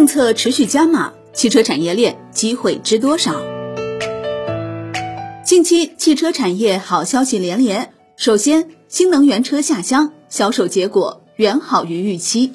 [0.00, 3.38] 政策持续加码，汽车产业链机会知多少？
[5.44, 7.92] 近期汽车产业好消息连连。
[8.16, 12.50] 首先，新能源车下乡销售结果远好于预期。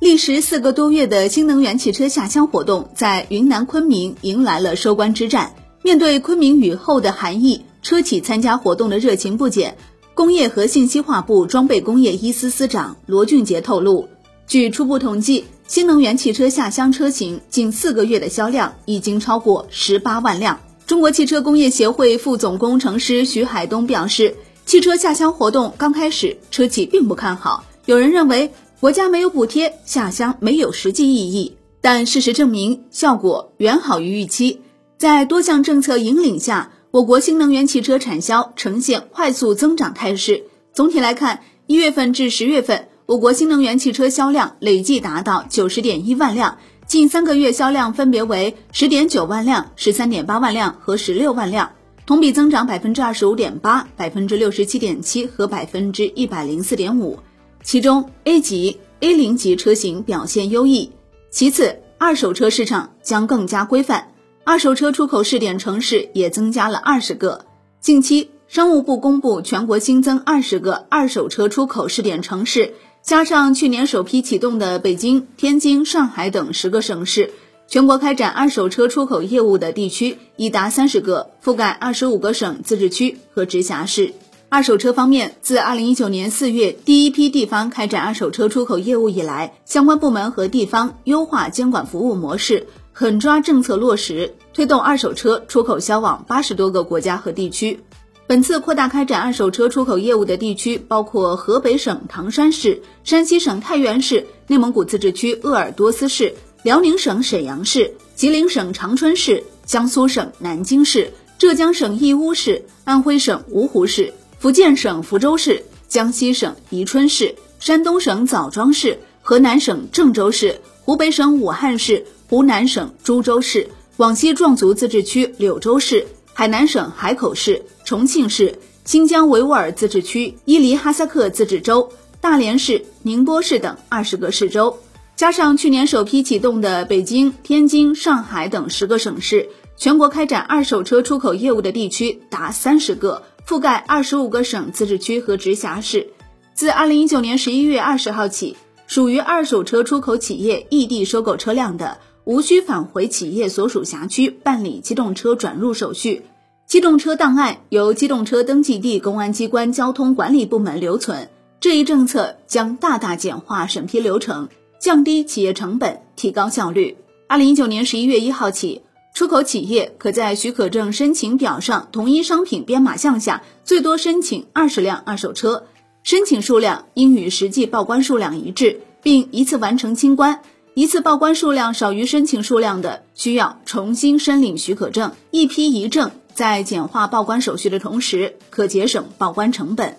[0.00, 5.52] 历时四个多月的新能源汽车下乡活动，在云南昆明迎来了收官之战。
[5.84, 9.76] 面对昆明雨后的寒意，车企参加活动的热情不减。
[10.18, 14.08] 工业和信息化部装备工业一司司长罗俊杰透露，
[14.48, 20.58] 据初步统计，新能源汽车下乡车型近四个月的销量已经超过十八万辆。
[20.88, 24.34] 中国汽车工业协会副总工程师徐海东表示，
[24.66, 28.50] 汽车下乡活动刚开始，车企并不看好，有人认为
[28.80, 31.54] 国家没有补贴，下乡没有实际意义。
[31.80, 34.62] 但事实证明，效果远好于预期。
[34.98, 40.44] 在多项政策引领下，我国新能源汽车产销呈现快速增长态势。
[40.72, 46.56] 总体来看，一月份至十月份，我国新能源汽车销量累计达到九十点一万辆。
[46.86, 51.70] 近三个月销量分别为十点九万辆、十三点八万辆和十六万辆，
[52.06, 57.18] 同比增长百分之二十五点八、百分之六十七点七和百分之一百零四点五。
[57.62, 60.90] 其中 A 级、A 零级车型表现优异。
[61.30, 64.12] 其次，二手车市场将更加规范，
[64.48, 67.44] 二手车出口试点城市也增加了二十个。
[67.82, 72.72] 近期，商务部公布全国新增二十个二手车出口试点城市。
[73.02, 77.30] 加上去年首批启动的北京、天津、上海等十个省市，
[77.66, 84.14] 全国开展二手车出口业务的地区已达三十个，覆盖二十五个省、自治区和直辖市。
[84.48, 92.66] 二手车方面，自二零一九年四月第一批地方开展二手车出口业务以来，相关部门和地方优化监管服务模式，
[93.00, 97.78] 狠抓政策落实，推动二手车出口销往八十多个国家和地区。
[98.26, 111.08] 本次扩大开展二手车出口业务的地区包括河北省唐山市、山西省太原市、内蒙古自治区鄂尔多斯市、辽宁省沈阳市、吉林省长春市、江苏省南京市、
[111.38, 123.66] 浙江省义乌市、安徽省芜湖市、福建省福州市、江西省宜春市、山东省枣庄市、河南省郑州市、湖北省武汉市、湖南省株洲市、
[123.96, 126.06] 广西壮族自治区柳州市。
[126.34, 131.90] 海南省海口市、重庆市、新疆维吾尔自治区伊犁哈萨克自治州、
[132.20, 134.78] 大连市、宁波市等二十个市州，
[135.16, 146.10] 加上去年首批启动的北京、天津、上海等十个省市，全国开展二手车出口业务的地区达三十个，覆盖二十五个省、自治区和直辖市。
[146.52, 148.54] 自二零一九年十一月二十号起，
[148.86, 151.96] 属于二手车出口企业异地收购车辆的。
[152.28, 156.26] 无需返回企业所属辖区办理机动车转入手续，
[156.66, 161.30] 机动车档案由机动车登记地公安机关交通管理部门留存。
[161.58, 166.98] 这一政策将大大简化审批流程，降低企业成本，提高效率。
[167.28, 168.82] 二零一九年十一月一号起，
[169.14, 175.64] 出口企业可在许可证申请表上同一商品编码项下，最多申请二十辆二手车，
[176.02, 180.42] 申请数量应与实际报关数量一致，并一次完成清关。
[180.78, 185.10] 一次报关数量少于申请数量的，需要重新申领许可证。
[185.32, 189.96] 一批一证，在简化报关手续的同时，可节省报关成本。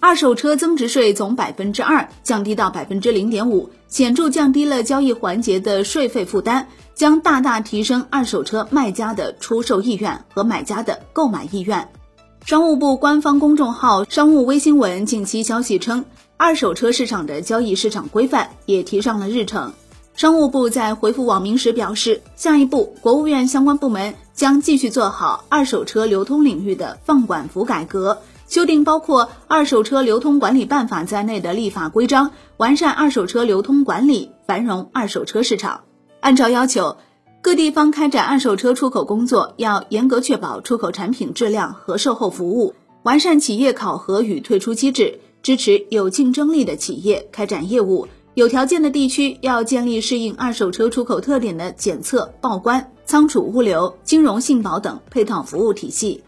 [0.00, 6.66] 二手车增值税从百分之二降低到百分之零点五，显著降低了交易环节的税费负担，
[6.96, 11.88] 将大大提升二手车卖家的出售意愿和买家的购买意愿。
[12.44, 16.04] 商务部官方公众号“商务微新闻”近期消息称，
[16.36, 19.72] 二手车市场的交易市场规范也提上了日程。
[20.16, 28.16] 商务部在回复网民时表示，下一步国务院相关部门将继续做好二手车流通领域的放管服改革，
[28.48, 35.82] 修订包括《二手车流通管理办法》在内的立法规章，完善二手车流通管理，繁荣二手车市场。
[36.20, 36.96] 按照要求，
[37.42, 48.08] 各地方开展二手车出口工作要严格确保出口产品质量和售后服务，完善企业考核与退出机制，支持有竞争力的企业开展业务。
[48.36, 56.22] 有条件的地区要建立适应二手车出口特点的检测、报关、仓储物流、金融信保等配套服务体系。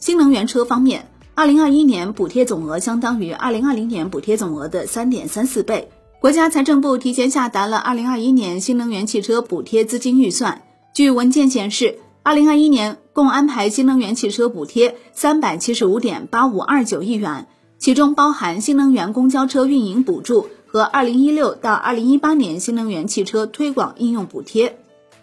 [0.00, 5.90] 新能源车方面，二零二一年补贴总额相当于二零二零年补贴总额的三点三四倍。
[6.20, 10.62] 国家财政部提前下达了二零二一年新能源汽车补贴资金预算。
[10.92, 17.46] 据文件显示，二零二一年共安排新能源汽车补贴三百七十五点八五二九亿元，
[17.78, 20.48] 其中包含新能源公交车运营补助。
[20.72, 24.78] 和二零一六到二零一八年新能源汽车推广应用补贴，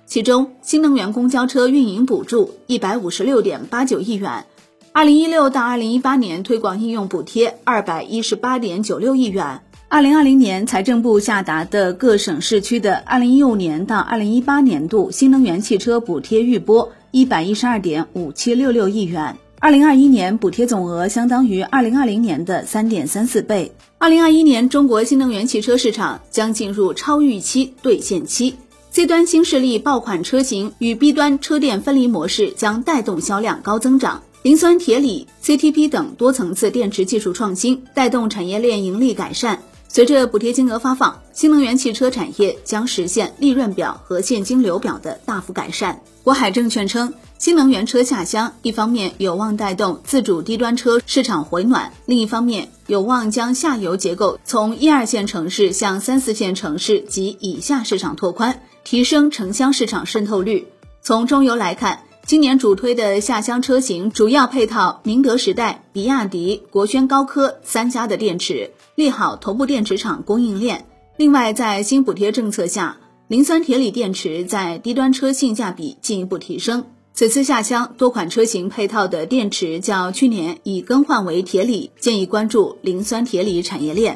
[0.06, 4.46] 其中新能源公交车运营补助一百五十六点八九亿元，
[4.92, 19.36] 二零一六到二零一八年推广应用补贴二百一十八点九六亿元，二零二零年，财政部下达的各省市区的二零一五年到二零一八年度新能源汽车补贴预拨一百一十二点五七六六亿元。
[19.60, 23.72] 二零二一年补贴总额相当于二零二零年的三点三四倍。
[24.02, 28.56] 二零二一年，中国新能源汽车市场将进入超预期兑现期。
[28.92, 34.24] C 端新势力爆款车型与 B 端车电分离模式将带动销量高增长。
[34.44, 39.62] 磷酸铁锂、CTP 等多层次电池技术创新带动产业链盈利改善。
[39.90, 46.02] 随着补贴金额发放，新能源汽车产业将实现利润表和现金流表的大幅改善。
[46.24, 58.62] 国海证券称，新能源车下乡一方面有望带动自主低端车市场回暖，另一方面有望将下游结构从一二线城市向三四线城市及以下市场拓宽。
[58.84, 60.68] 提升城乡市场渗透率。
[61.02, 70.88] 从中游来看，今年主推的下乡车型主要配套宁德时代、比亚迪、国轩高科三家的电池，利好头部电池厂供应链。
[71.16, 72.98] 另外，在新补贴政策下，
[73.30, 76.84] 磷酸铁锂电池在低端车性价比进一步提升。
[77.20, 84.16] 此次下乡多款车型配套的电池较去年已更换为铁锂，建议关注磷酸铁锂产业链。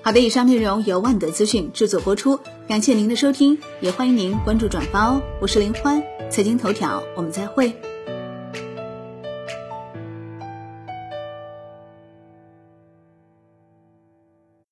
[0.00, 5.20] 好的，以上内容由万德资讯制作播出，感谢您的收听，也欢迎您关注转发哦。
[5.42, 7.74] 我是林欢，财经头条，我们再会。